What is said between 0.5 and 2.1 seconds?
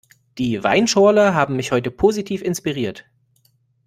Weinschorle haben mich heute